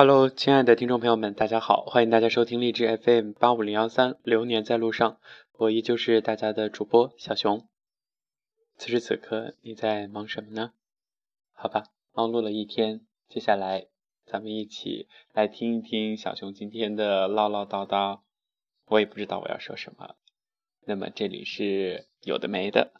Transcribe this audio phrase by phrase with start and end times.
[0.00, 5.18] Hello，亲爱的听众朋友们，大家好，欢迎大家收听励志 FM 八五零幺三，流年在路上，
[5.58, 7.68] 我依旧是大家的主播小熊。
[8.78, 10.72] 此时此刻你在忙什么呢？
[11.52, 11.84] 好吧，
[12.14, 13.88] 忙碌了一天，接下来
[14.24, 18.20] 咱们一起来听一听小熊今天的唠唠叨叨。
[18.86, 20.14] 我也不知道我要说什么，
[20.86, 22.92] 那么这里是有的没的。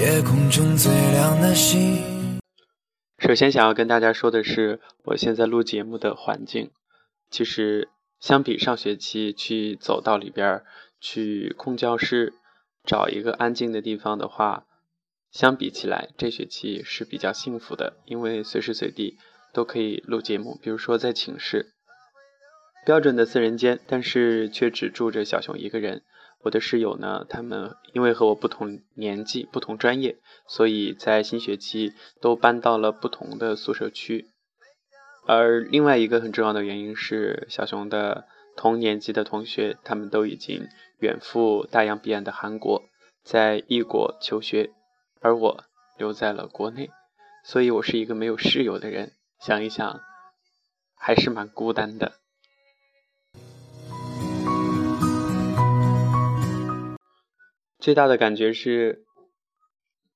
[0.00, 2.11] 夜空中最亮的星。
[3.22, 6.72] 首先想要跟大家说的是，我现在录节目的环境，
[7.30, 10.64] 其实相比上学期去走到里边
[11.00, 12.34] 去空教室
[12.82, 14.66] 找一个安静的地方的话，
[15.30, 19.16] 相比起来，这学期是比较幸福的，因为随时随地
[19.54, 20.58] 都可以录节目。
[20.60, 21.74] 比如说在寝室，
[22.84, 26.02] 标准的四人间，但是却只住着小熊一个人。
[26.40, 34.26] 我的室友呢，他们因为和我不同年纪、不同专业，所以在新学期都搬到了不同的宿舍区。
[35.24, 40.66] 而另外一个很重要的原因是，小熊的同年级的同学，他们都已经
[40.98, 42.82] 远赴大洋彼岸的韩国，
[43.22, 44.72] 在异国求学，
[45.20, 45.64] 而我
[45.96, 46.90] 留在了国内，
[47.44, 49.12] 所以我是一个没有室友的人。
[49.38, 50.00] 想一想，
[50.96, 52.21] 还是蛮孤单的。
[57.82, 59.04] 最大的感觉是，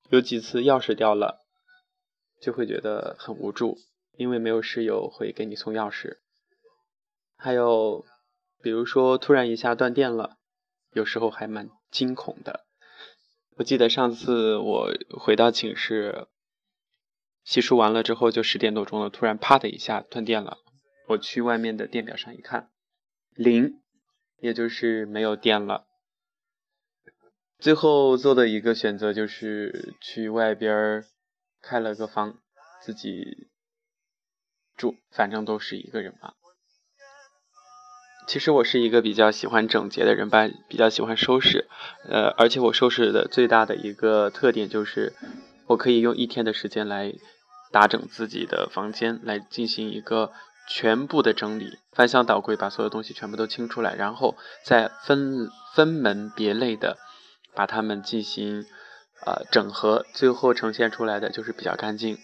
[0.08, 1.44] 有几次钥匙掉了，
[2.40, 3.76] 就会觉得很无助，
[4.16, 6.18] 因为没有室友会给你送钥匙。
[7.36, 8.04] 还有，
[8.62, 10.36] 比如说突然一下断电了，
[10.92, 12.66] 有时候还蛮惊恐的。
[13.56, 16.28] 我记得上次我回到寝室，
[17.42, 20.58] 洗漱完了之后就十点多钟了，突然啪的一下断电了。
[21.08, 22.70] 我去外面的电表上一看，
[23.34, 23.82] 零，
[24.38, 25.88] 也就是没有电了。
[27.58, 31.04] 最后做的一个选择就是去外边
[31.62, 32.38] 开了个房，
[32.82, 33.48] 自己
[34.76, 36.34] 住，反正都是一个人嘛。
[38.28, 41.66] 其实我是一个比较喜欢整洁的人吧，比较喜欢收拾，
[42.08, 45.14] 呃，而且我收拾的最大的一个特点就是，
[45.66, 47.14] 我可以用一天的时间来
[47.72, 50.32] 打整自己的房间，来进行一个
[50.68, 56.98] 全部的整理，翻箱倒柜，把所有东西全部都清出来，然后再分分门别类的。
[57.56, 58.66] 把它们进行
[59.24, 62.18] 呃整合，最后呈现出来的就是比较干净。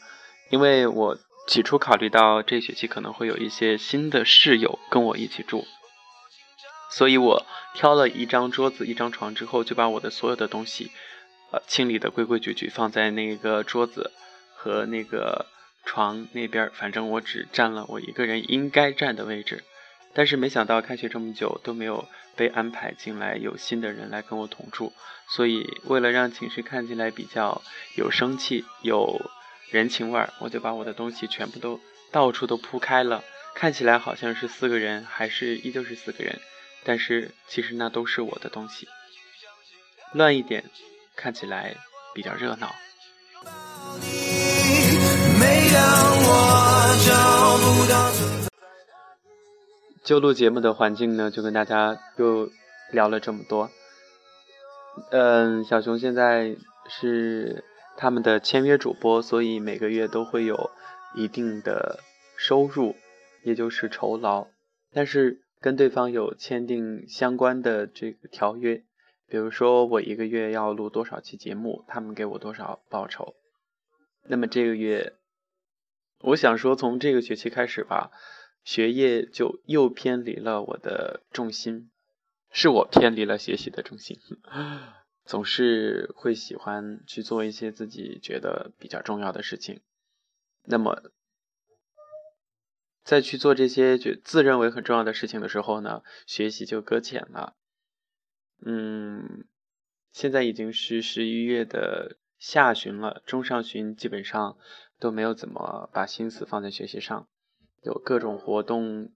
[0.50, 5.65] 因为我起初考虑到这学期可能会有一些新的室友跟我一起住，
[6.91, 10.93] 所以我挑了一张桌子、一张床之后，就把我的所有的东西
[11.50, 14.12] 呃清理的规规矩矩，放在那个桌子
[14.54, 15.47] 和那个
[15.84, 19.64] 床那边，反正我只占了我一个人应该占的位置。
[20.15, 22.06] 但是没想到开学这么久都没有
[22.37, 24.93] 被安排进来，有新的人来跟我同住，
[25.28, 27.62] 所以为了让寝室看起来比较
[27.97, 29.31] 有生气、有
[29.71, 31.81] 人情味儿，我就把我的东西全部都
[32.11, 33.25] 到处都铺开了，
[33.55, 36.39] 看起来好像是四个人，还是依旧是四个人，
[36.84, 38.89] 但是其实那都是我的东西，
[40.12, 40.65] 乱一点
[41.17, 41.75] 看起来
[42.15, 42.75] 比较热闹。
[45.41, 45.83] 每当
[46.25, 46.31] 我
[47.06, 48.12] 找不到
[50.05, 52.51] 就录节目的环境呢，就跟大家又
[52.91, 53.71] 聊了这么多。
[55.13, 56.57] 嗯，小熊现在
[56.89, 57.65] 是
[57.97, 60.73] 他们的签约主播，所以每个月都会有
[61.15, 62.01] 一定的
[62.37, 62.97] 收入，
[63.45, 64.49] 也就是酬劳。
[64.93, 68.83] 但是跟对方有签订相关的这个条约，
[69.29, 73.35] 比如说我一个月要录多少期节目，他们给我多少报酬。
[74.25, 75.12] 那么这个月，
[76.19, 78.11] 我想说从这个学期开始吧。
[78.65, 81.91] 学业就又偏离了我的重心，
[82.50, 84.19] 是我偏离了学习的重心，
[85.25, 89.81] 总是会喜欢去做一些自己觉得比较重要的事情。
[90.65, 91.11] 那么，
[93.03, 97.56] 在去做这些就自认为很重要的事情的时候呢，学习就搁浅了。
[98.64, 99.44] 嗯，
[100.12, 104.56] 现在已经是十一月的下旬了，中上旬基本上
[105.00, 107.29] 都没有怎么把心思放在学习上。
[107.82, 109.12] 有各种活动，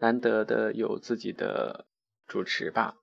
[0.00, 1.86] 难得的有自己的
[2.26, 2.96] 主持吧，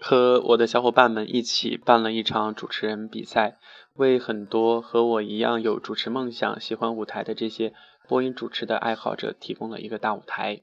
[0.00, 3.58] 和我的小伙伴们一起办了一场主持人比赛，
[3.92, 7.74] 为很多和我一样有主持梦想、喜欢舞台的这些
[8.08, 10.62] 播音主持的爱好者提供了一个大舞台。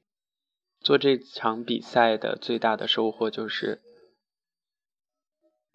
[0.80, 3.82] 做这场比赛的最大的收获就是，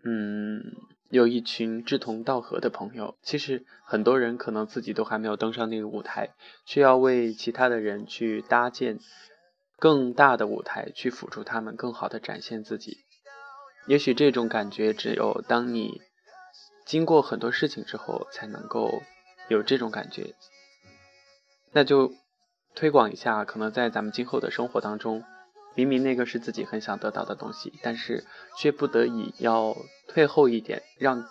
[0.03, 0.90] 嗯。
[1.11, 6.29] 有一群志同道合的朋友，其实很多人可能自己都还没有登上那个舞台，
[6.65, 8.97] 需要为其他的人去搭建
[9.77, 12.99] 更大的舞台，去辅助他们更好的展现自己。
[13.87, 16.01] 也许这种感觉，只有当你
[16.85, 19.03] 经过很多事情之后才能够
[19.49, 20.33] 有这种感觉。
[21.73, 22.13] 那就
[22.73, 25.25] 推广一下，可能在咱们今后的生活当中，
[25.73, 28.25] 明明那个是自己很想得到的东西，但是
[28.57, 29.75] 却不得已要
[30.07, 31.25] 退后一点，让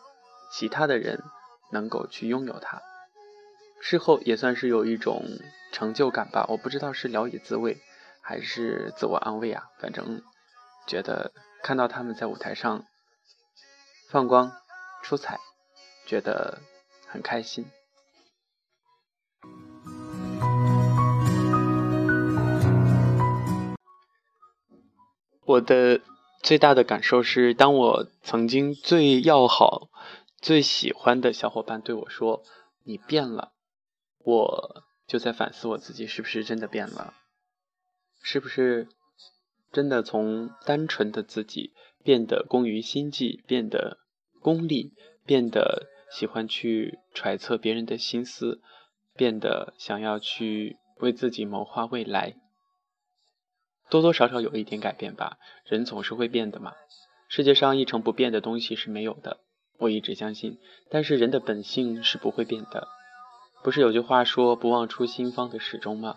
[0.52, 1.22] 其他的人
[1.70, 2.82] 能够去拥有它。
[3.80, 5.24] 事后也算是有一种
[5.72, 7.78] 成就感吧，我不知道是聊以自慰
[8.22, 10.22] 还是自我安慰啊，反正
[10.86, 11.32] 觉得
[11.62, 12.84] 看到他们在舞台上
[14.08, 14.52] 放光
[15.02, 15.38] 出彩，
[16.06, 16.58] 觉得
[17.06, 17.70] 很开心。
[25.50, 26.00] 我的
[26.44, 29.90] 最大的感受是，当我曾经最要好、
[30.40, 32.44] 最喜欢的小伙伴对我说
[32.86, 33.52] “你变了”。
[34.22, 37.14] 我就在反思我自己是不是真的变了，
[38.22, 38.86] 是不是
[39.72, 41.72] 真的从单纯的自己
[42.04, 43.98] 变得工于心计，变得
[44.40, 44.92] 功利，
[45.26, 48.60] 变得喜欢去揣测别人的心思，
[49.14, 52.36] 变得想要去为自己谋划未来，
[53.90, 55.36] 多多少少有一点改变吧。
[55.66, 56.72] 人总是会变的嘛，
[57.28, 59.38] 世界上一成不变的东西是没有的，
[59.78, 60.58] 我一直相信。
[60.90, 62.88] 但是人的本性是不会变的。
[63.62, 66.16] 不是有句话说“不忘初心，方得始终”吗？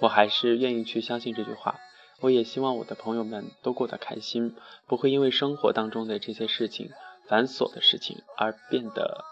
[0.00, 1.78] 我还是愿意去相信这句话。
[2.20, 4.56] 我也希望我的朋友们都过得开心，
[4.86, 6.90] 不会因为生活当中的这些事情、
[7.28, 9.24] 繁琐的事情而变得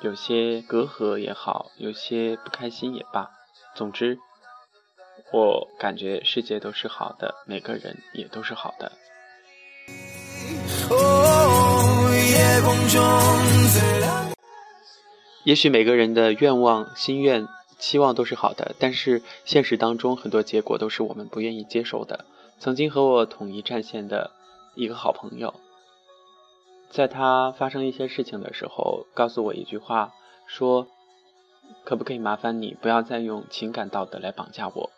[0.00, 3.30] 有些隔阂也好，有些不开心也罢。
[3.74, 4.18] 总之，
[5.32, 8.90] 我感觉世界都是好的，每个人也都是好的。
[15.44, 17.46] 也许每个人的愿望、心愿、
[17.78, 22.24] 期望都是好的，但是现实当中很多结果都是我们不愿意接受的。
[22.58, 24.32] 曾经和我统一战线的
[24.74, 25.54] 一个好朋友，
[26.90, 30.12] 在他发生一些事情的时候，告诉我一句话，
[30.46, 30.88] 说
[31.84, 34.90] ：“可不可以麻烦你不要再用情感道德来绑架我，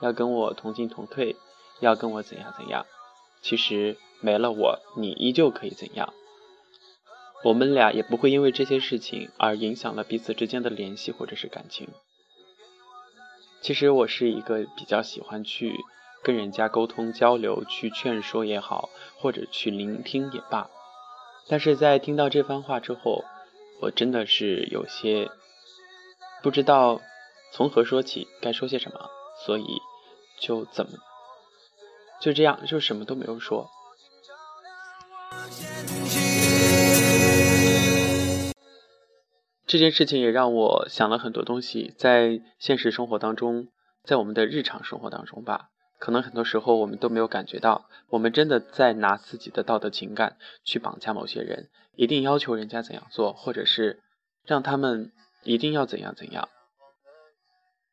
[0.00, 1.36] 要跟我同进同退，
[1.80, 2.86] 要跟我怎样怎样？
[3.42, 6.12] 其实没了我，你依旧可以怎样。”
[7.42, 11.88] 我们俩也不会因为这些事情而影响了彼此之间的联系或者是感情。
[13.62, 15.74] 其实我是一个比较喜欢去
[16.22, 20.68] 跟人家沟通交流、去劝说也好，或者去聆听也罢。
[21.48, 23.24] 但是在听到这番话之后，
[23.80, 25.30] 我真的是有些
[26.42, 27.00] 不知道
[27.52, 29.08] 从何说起，该说些什么，
[29.46, 29.64] 所以
[30.40, 30.98] 就怎么
[32.20, 33.70] 就这样，就什么都没有说。
[39.66, 43.68] 这件事情也让我想了很多东西，在现实生活当中，
[44.02, 45.68] 在我们的日常生活当中吧，
[46.00, 54.02] 可能很多时候我们都没有感觉到，我们真的在拿自己的道德情感去绑架某些人，一定要求人家怎样做，或者是
[54.44, 55.12] 让他们
[55.44, 56.48] 一定要怎样怎样。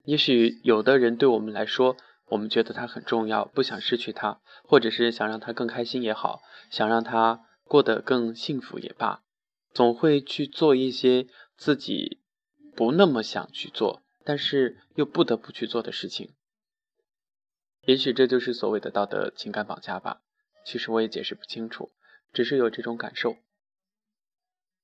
[0.03, 1.95] 也许有的人对我们来说，
[2.27, 9.23] 我们觉得他很重要，不想失去他，或者是想让他更开心也好，想让他过得更幸福也罢，
[9.73, 11.27] 总会去做一些。
[11.57, 12.21] 自己
[12.75, 16.35] 不那么想去做，但是又不得不去做的事情，
[17.81, 20.21] 也许这就是所谓的道德情感绑架吧。
[20.63, 21.91] 其实我也解释不清楚，
[22.31, 23.37] 只是有这种感受。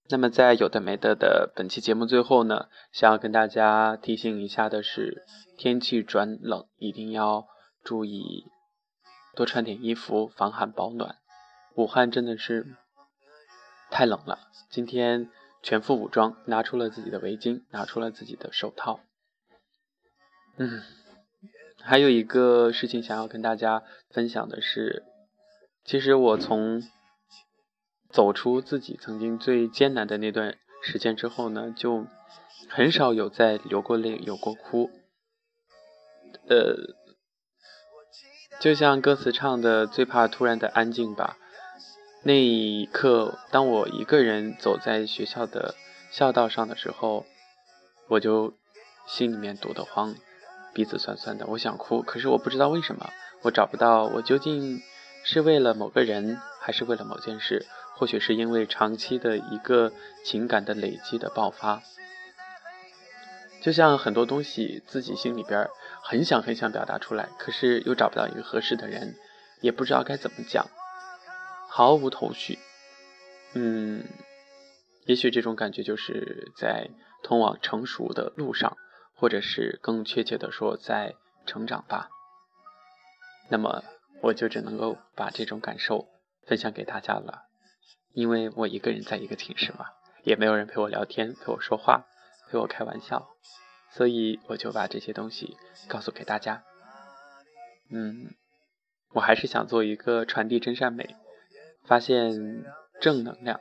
[0.09, 5.23] 那么在有的没的的本期节目最后呢，想要跟大家提醒一下的是，
[5.57, 7.47] 天气转冷，一定要
[7.83, 8.45] 注意
[9.35, 11.17] 多穿点衣服，防寒保暖。
[11.75, 12.75] 武汉真的是
[13.89, 15.29] 太冷了，今天。
[15.65, 18.99] 全副武装，拿出了自己的围巾，拿出了自己的手套。
[20.57, 20.81] 嗯，
[21.81, 25.05] 还有一个事情想要跟大家分享的是，
[25.85, 26.83] 其实我从
[28.13, 32.05] 走出自己曾经最艰难的那段时间之后呢，就
[32.69, 34.91] 很少有再流过泪、有过哭。
[36.47, 36.75] 呃，
[38.59, 41.37] 就像歌词唱的“最怕突然的安静”吧。
[42.21, 45.73] 那一刻，当我一个人走在学校的
[46.11, 47.25] 校道上的时候，
[48.09, 48.53] 我就
[49.07, 50.15] 心里面堵得慌，
[50.73, 53.09] 鼻子酸酸的，我想哭，可是我不知道为什么，
[53.41, 54.81] 我找不到我究竟
[55.23, 57.65] 是为了某个人，还是为了某件事？
[57.95, 59.91] 或许是因为长期的一个
[60.23, 61.81] 情感的累积的爆发，
[63.61, 65.69] 就像很多东西自己心里边
[66.01, 69.15] 很想很想表达出来，可是又找不到一个合适的人，
[69.61, 70.67] 也不知道该怎么讲。
[71.69, 72.59] 毫无头绪，
[73.53, 74.05] 嗯，
[75.05, 76.89] 也许这种感觉就是在
[77.23, 78.77] 通往成熟的路上，
[79.15, 82.09] 或者是更确切的说，在成长吧。
[83.49, 83.83] 那么，
[84.21, 86.07] 我就只能够把这种感受
[86.45, 87.43] 分享给大家了。
[88.13, 89.85] 因为我一个人在一个寝室嘛，
[90.23, 92.05] 也没有人陪我聊天、陪我说话、
[92.49, 93.27] 陪我开玩笑，
[93.91, 96.63] 所以我就把这些东西告诉给大家。
[97.91, 98.35] 嗯，
[99.13, 101.15] 我还是想做一个传递真善美、
[101.85, 102.63] 发现
[103.01, 103.59] 正能量。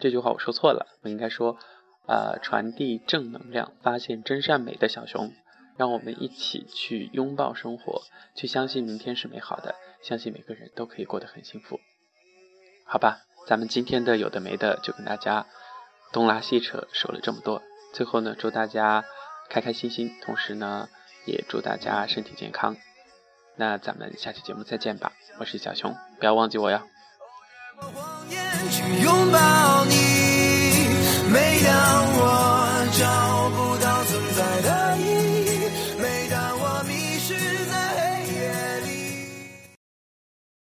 [0.00, 1.58] 这句话我说错了，我应该说，
[2.06, 5.32] 呃，传递正能量、发现真善美的小熊。
[5.76, 8.02] 让我们一起去拥抱生活，
[8.36, 11.80] 去相信明天是美好的，相信每个人都可以过得很幸福。
[12.84, 15.46] 好吧，咱们今天的有的没的就跟大家
[16.12, 17.62] 东拉西扯说了这么多。
[17.92, 19.04] 最后呢，祝大家
[19.48, 20.88] 开开心心，同时呢，
[21.26, 22.76] 也祝大家身体健康。
[23.56, 26.80] 那咱们下期节目再见吧，我是小熊，不要忘记我哟。
[28.70, 29.94] 去拥抱你，
[31.32, 32.13] 每当